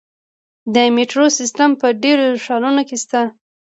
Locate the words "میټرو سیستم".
0.95-1.69